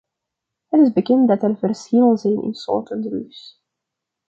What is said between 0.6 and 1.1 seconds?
Het is